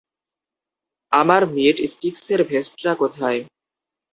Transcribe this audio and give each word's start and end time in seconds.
আমার 1.11 1.41
মীট 1.53 1.77
স্টিক্সের 1.91 2.41
ভেস্টটা 2.43 2.91
কোথায়? 2.95 3.39